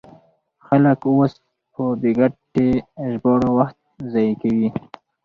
خلک 0.65 0.99
اوس 1.13 1.33
په 1.73 1.83
بې 2.01 2.11
ګټې 2.19 2.69
ژباړو 3.11 3.49
وخت 3.59 3.77
ضایع 4.11 4.33
کوي. 4.41 4.69